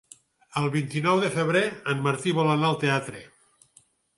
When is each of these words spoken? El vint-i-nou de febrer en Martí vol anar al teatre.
El 0.61 0.69
vint-i-nou 0.75 1.21
de 1.25 1.29
febrer 1.35 1.63
en 1.95 2.01
Martí 2.09 2.35
vol 2.41 2.53
anar 2.55 2.73
al 2.73 2.81
teatre. 2.85 3.25